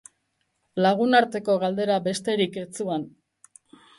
[0.85, 3.05] Lagunarteko galdera besterik ez zuan.